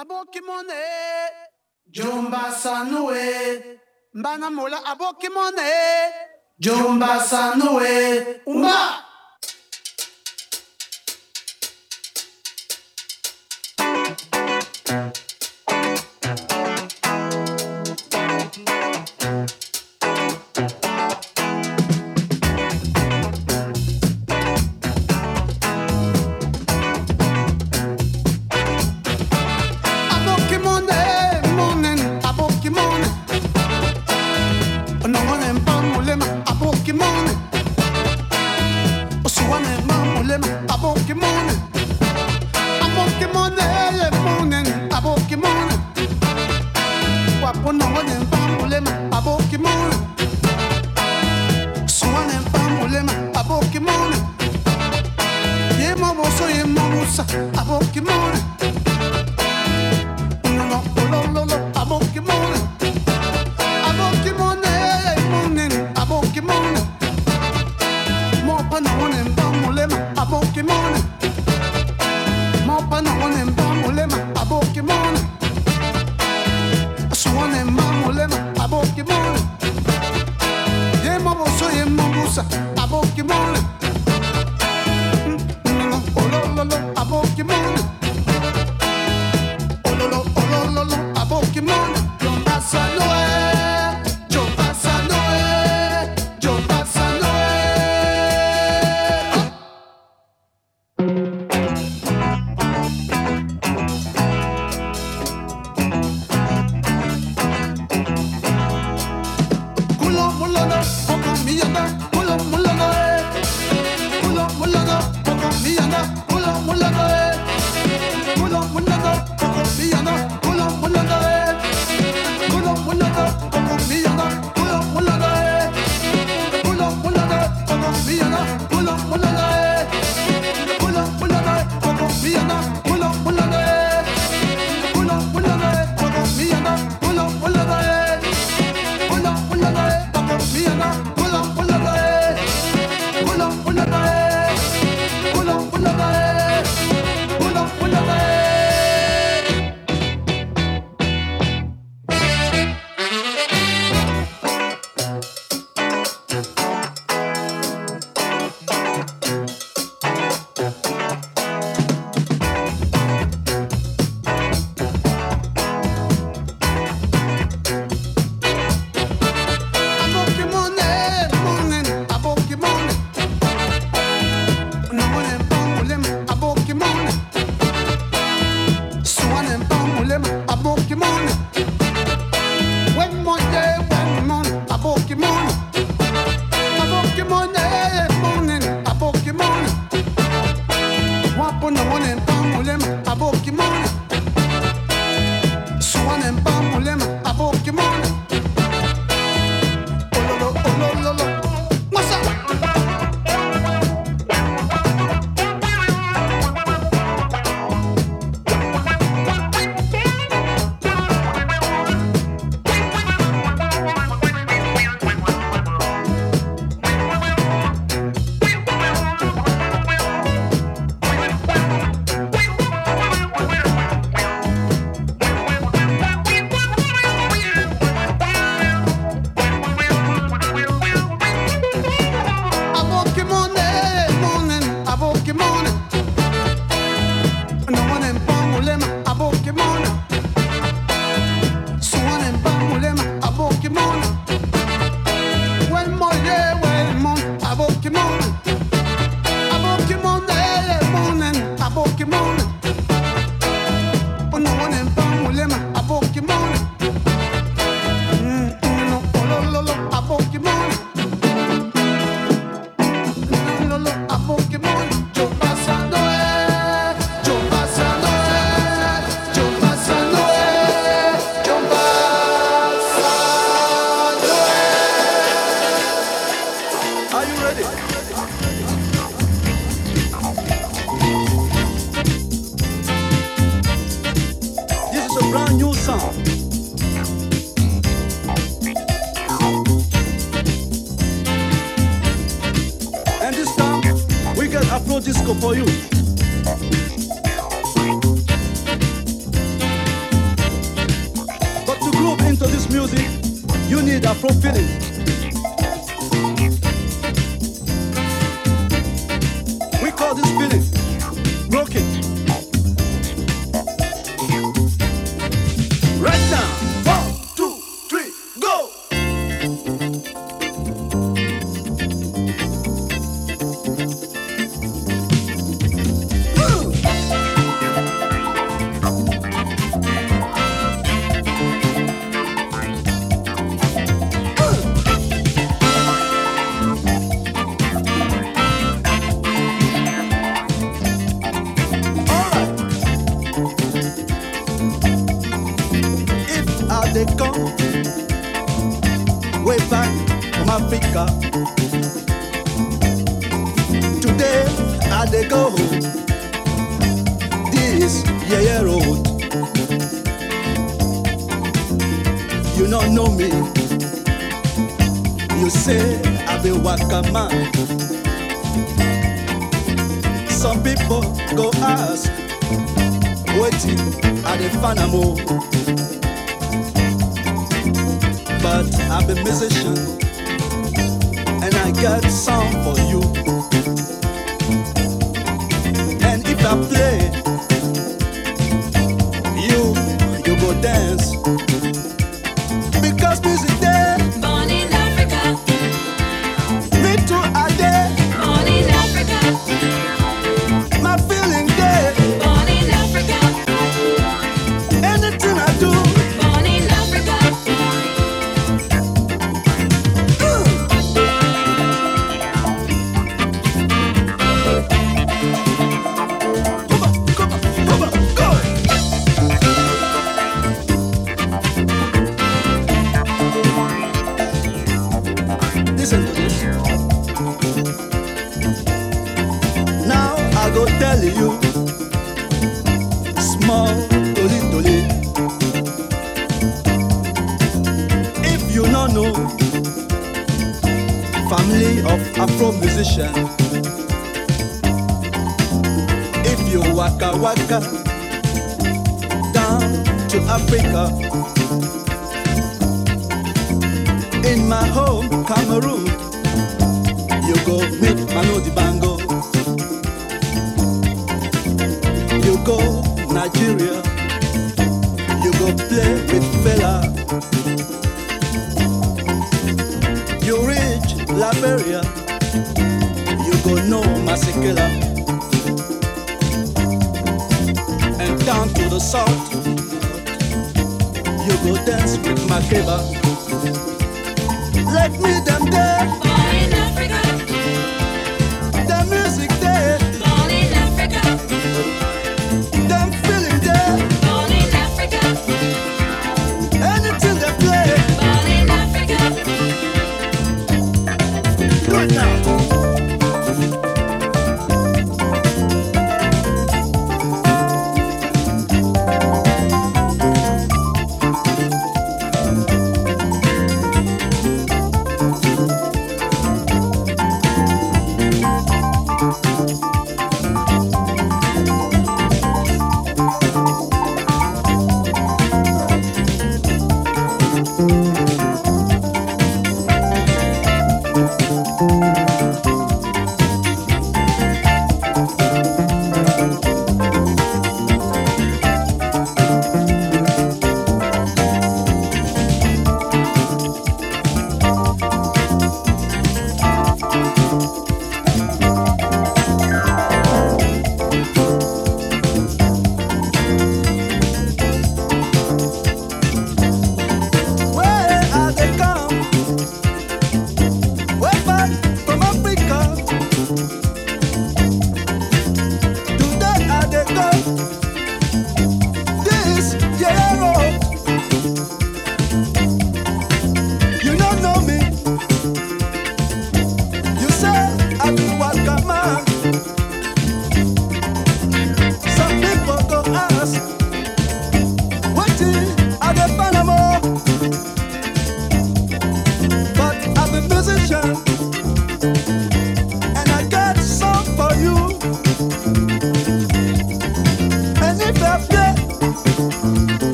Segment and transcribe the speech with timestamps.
[0.00, 0.74] aboki mone
[1.86, 3.78] jomba sanue.
[4.14, 5.70] Mbana mola aboki mone
[6.58, 8.42] jomba sanue.
[8.46, 9.05] Umba.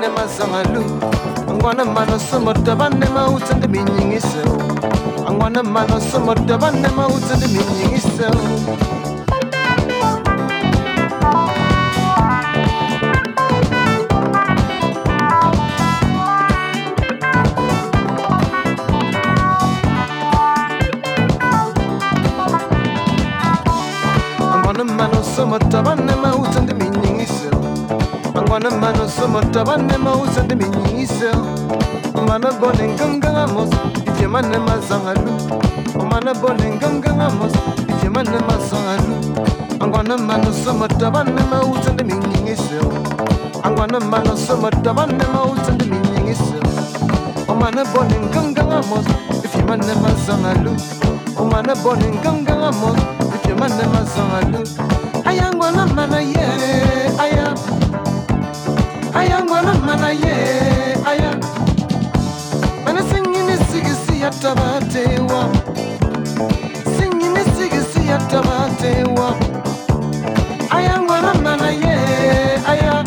[0.00, 0.84] ne mazangalu
[1.50, 4.42] angwana mano somorta banne ma utsende minyingise
[5.28, 8.26] angwana mano somorta banne utsende minyingise
[28.64, 31.30] mana mano somota bane mausa de minyise
[32.26, 33.68] mana bone nganganga mos
[34.06, 35.36] ite mana mazangalu.
[36.10, 37.52] Mana bone nganganga mos
[37.88, 39.16] ite mana mazangalu.
[39.80, 42.80] Angwana mano somota bane mausa de minyise
[43.62, 46.56] angwana mano somota bane mausa de minyise
[47.60, 49.04] mana bone nganganga mos
[49.44, 50.72] ite mana mazangalu.
[51.52, 52.96] Mana bone nganganga mos
[53.36, 54.64] ite mana mazangalu.
[55.26, 56.48] Ayangwana mana ye
[57.20, 57.73] ayangwana
[59.14, 60.34] aya ayangwana mana ye
[61.06, 61.30] aya.
[62.84, 65.40] Mana singini sigisi yatabatewa
[66.98, 69.34] singini sigisi yatabatewa
[70.70, 71.96] ayangwana mana ye
[72.72, 73.04] aya.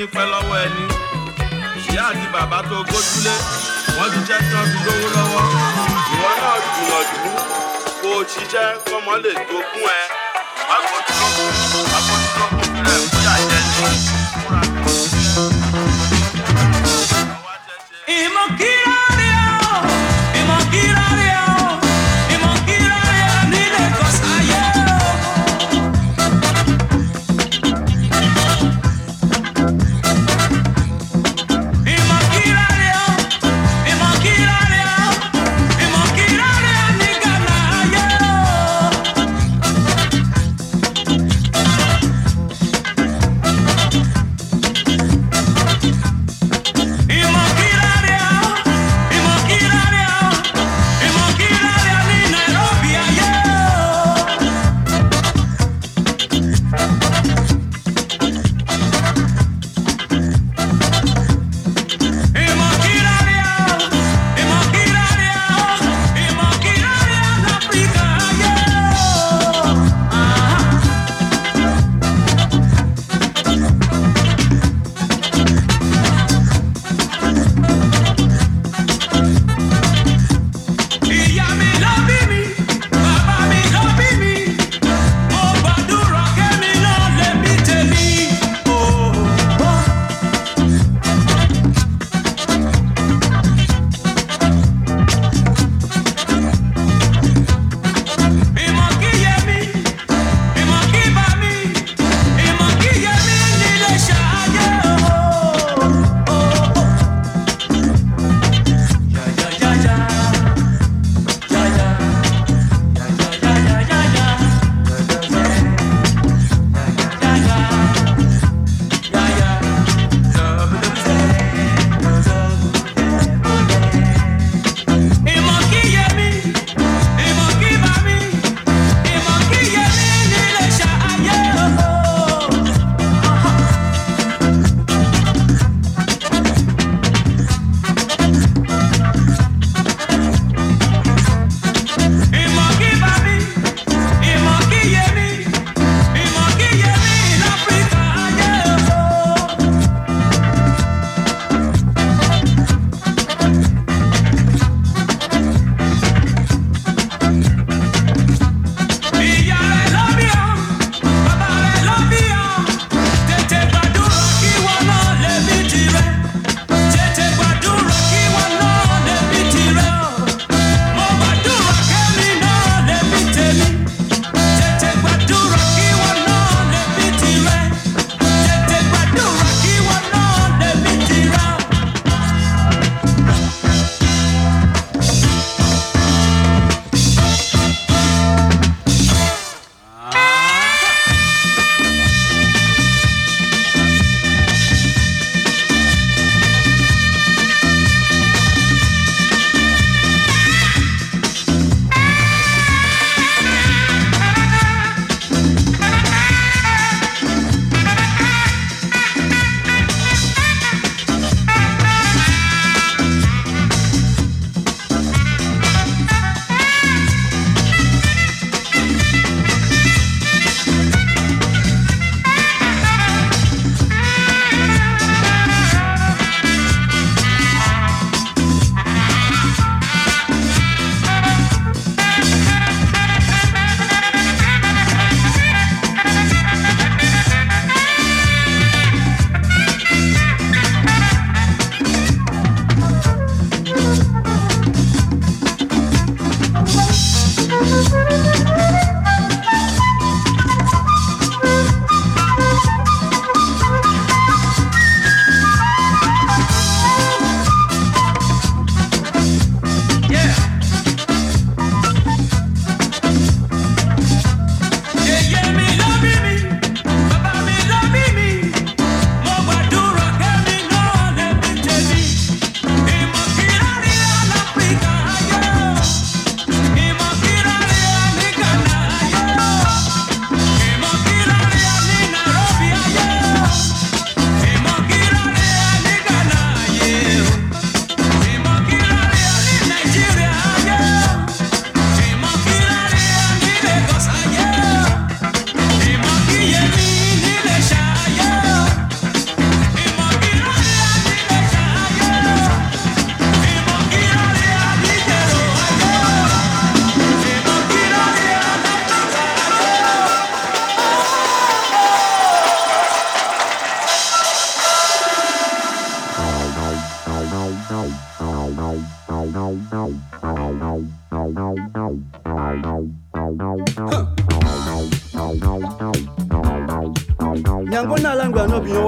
[0.00, 0.58] nípẹ́ lọ́wọ́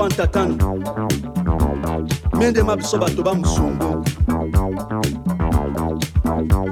[0.03, 0.83] akwanta kano
[2.39, 4.05] mendema biso bato bamusungu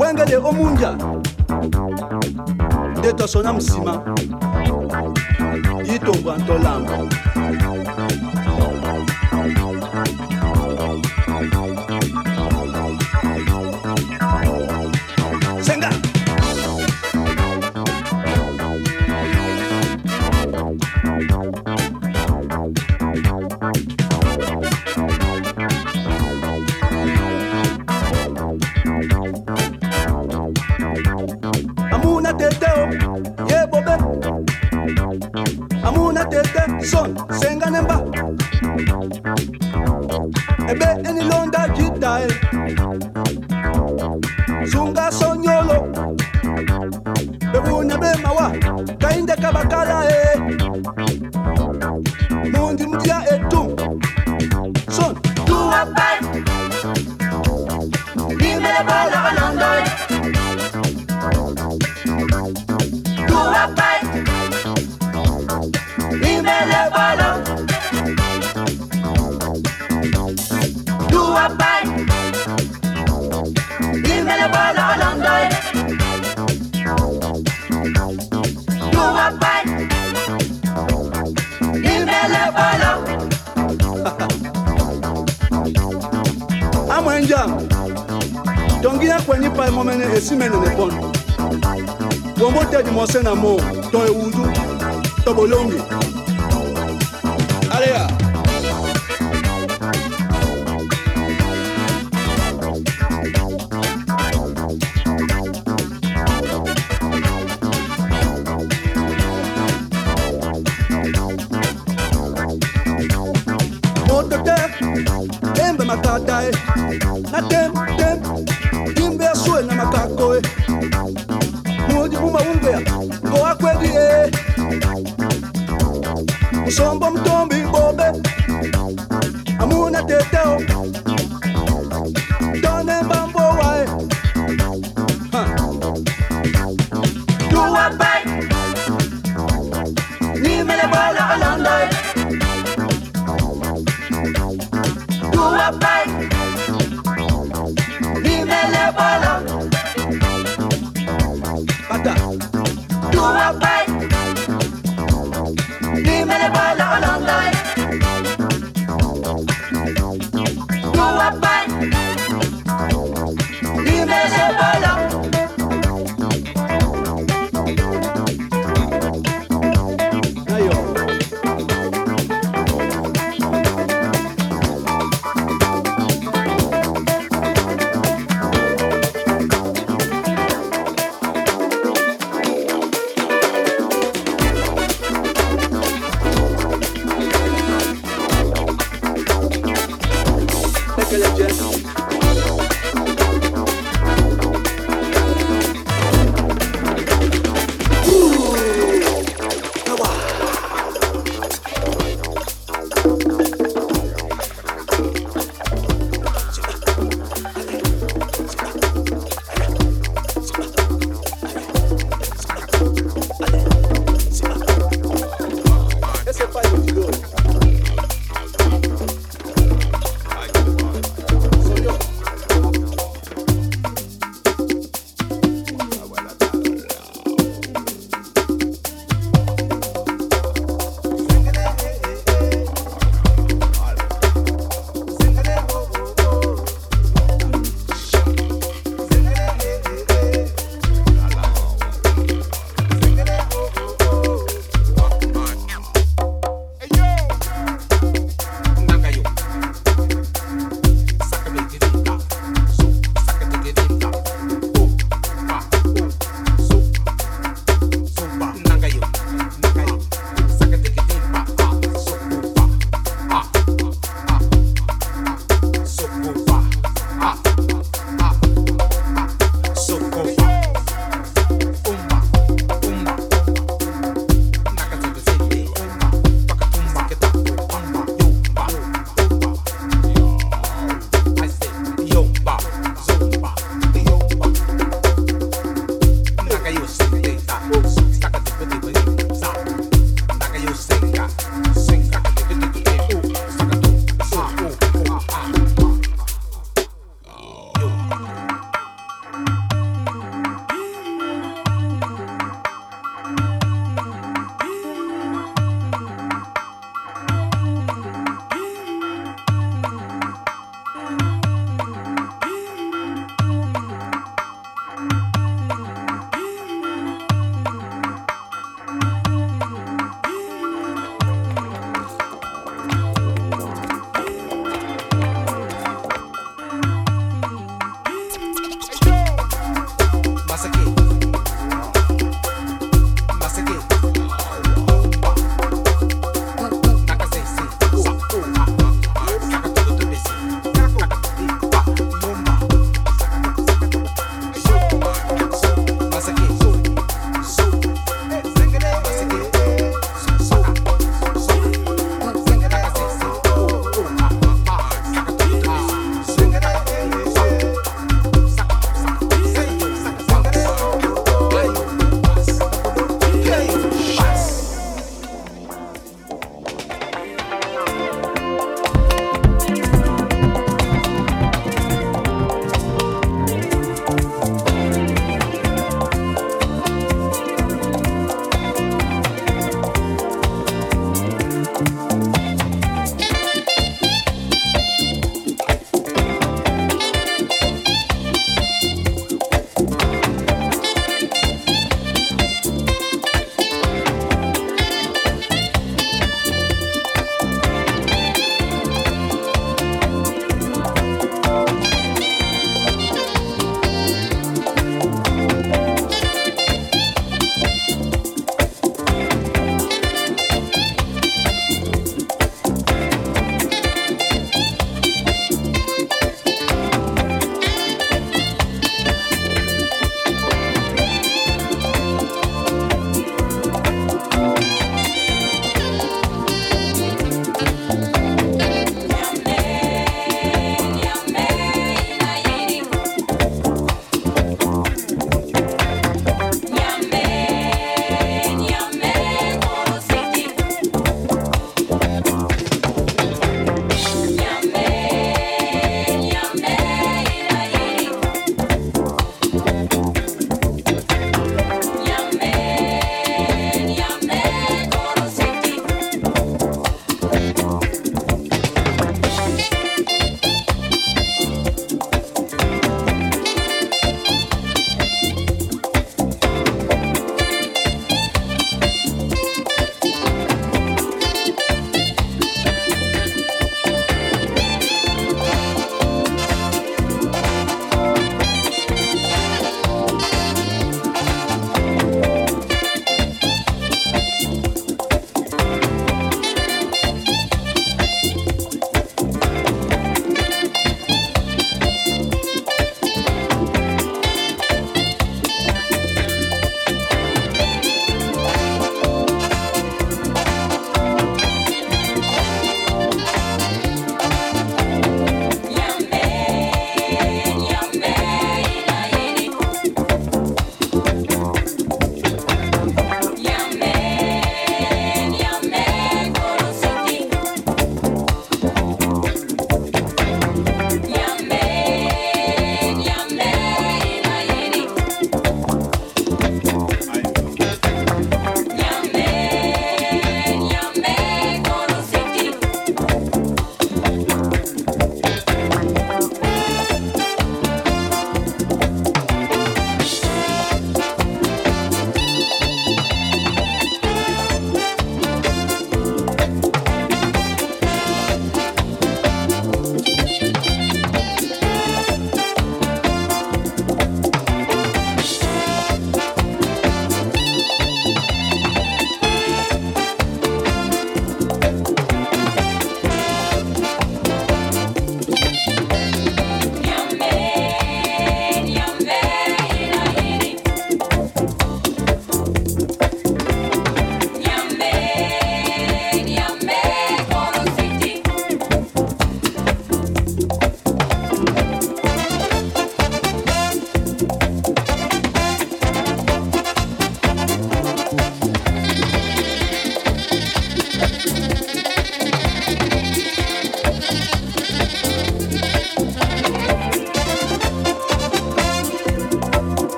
[0.00, 0.96] wengele omunja
[2.98, 4.02] nde tosona nsima
[5.84, 6.98] yitombwa ntolamba.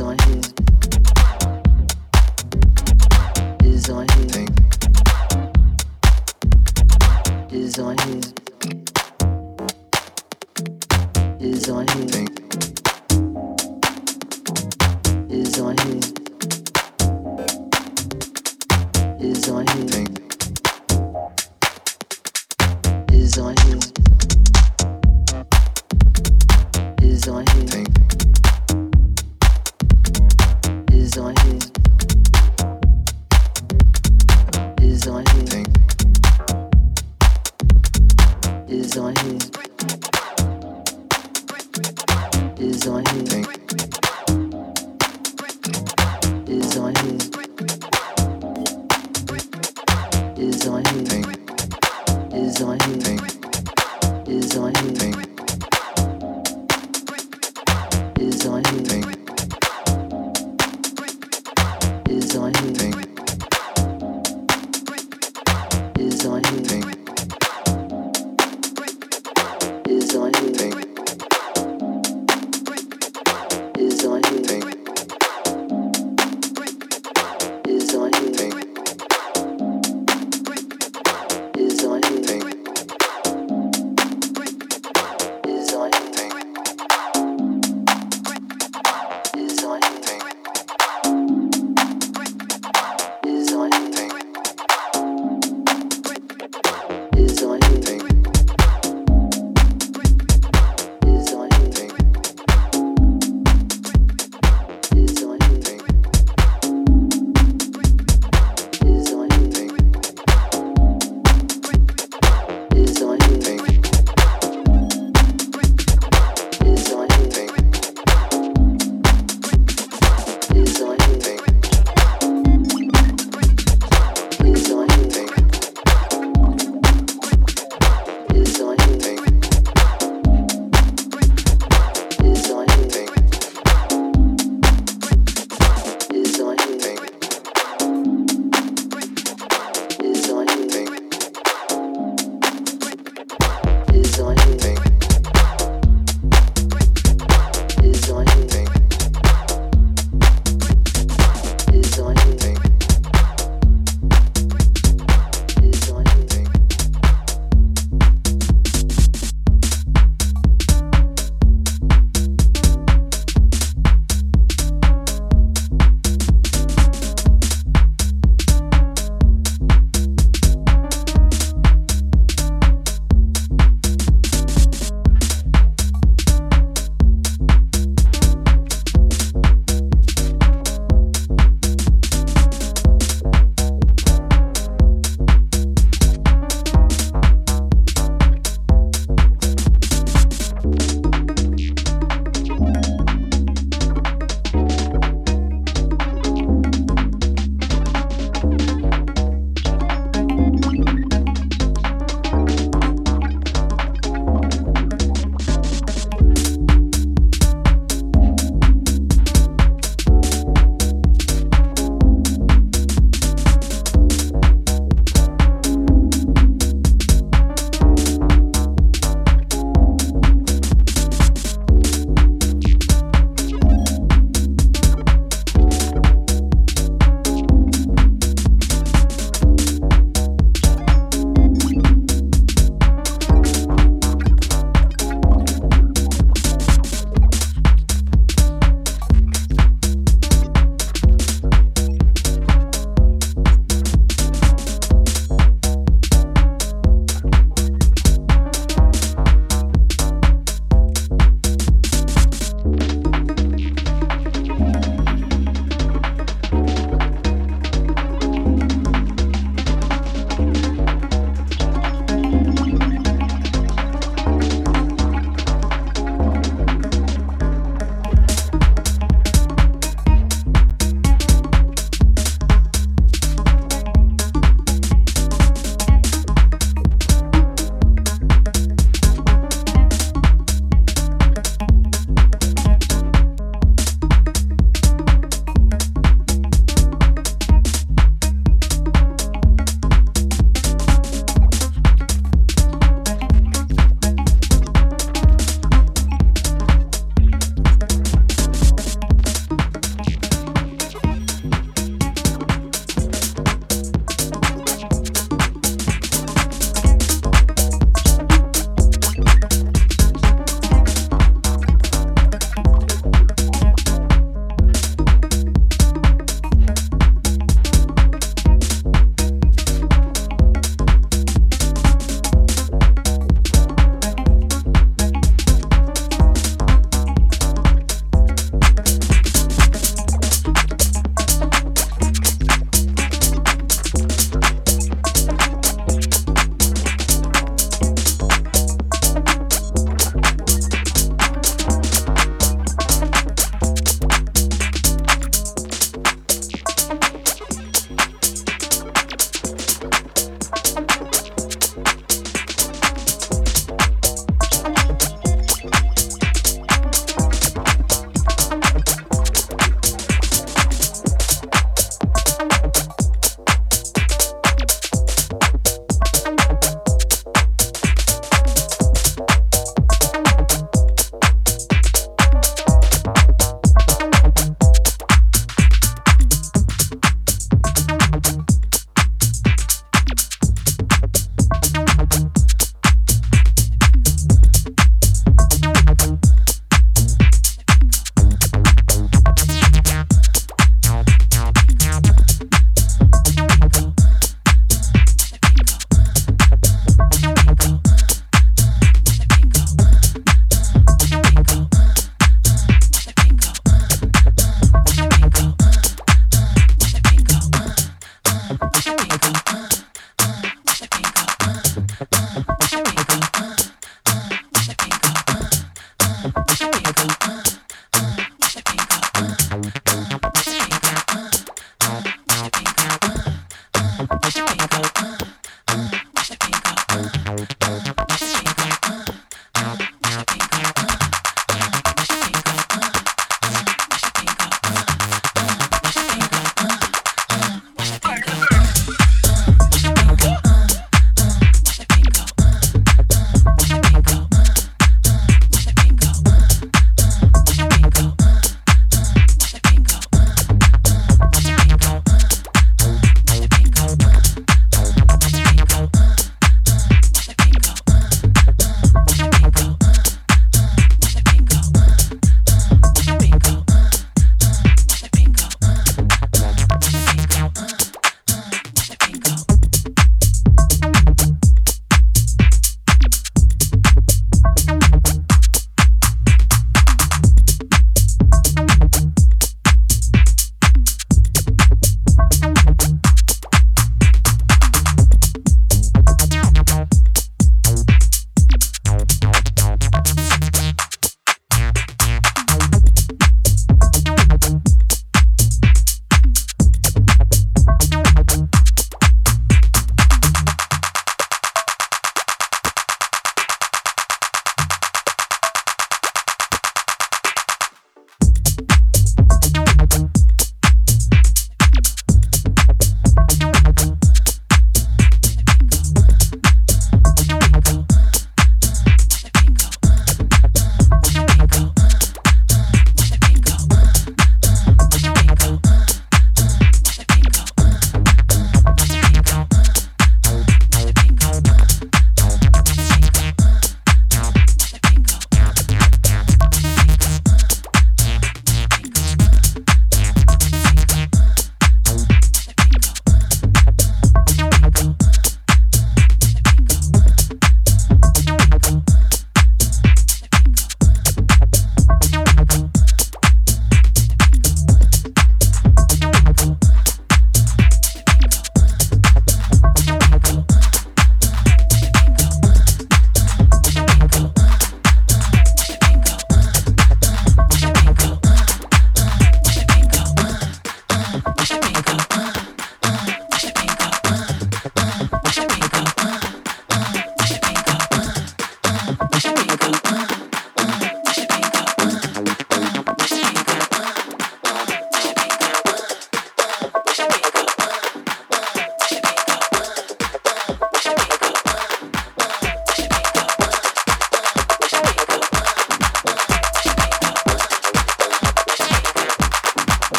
[0.00, 0.47] On his.